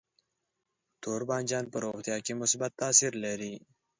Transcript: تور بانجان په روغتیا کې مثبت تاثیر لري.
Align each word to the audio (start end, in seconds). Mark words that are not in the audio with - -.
تور 1.01 1.21
بانجان 1.29 1.65
په 1.73 1.77
روغتیا 1.85 2.17
کې 2.25 2.33
مثبت 2.41 2.71
تاثیر 2.81 3.13
لري. 3.25 3.53